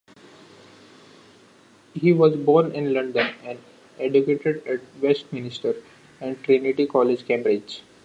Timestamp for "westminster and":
4.99-6.43